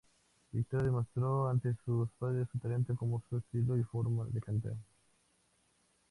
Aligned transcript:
Viktoria 0.51 0.85
demostró 0.87 1.47
ante 1.47 1.75
sus 1.85 2.09
padres 2.17 2.47
su 2.51 2.57
talento, 2.57 2.95
como 2.95 3.21
su 3.29 3.37
estilo 3.37 3.75
o 3.75 3.83
forma 3.85 4.25
de 4.25 4.41
cantar. 4.41 4.75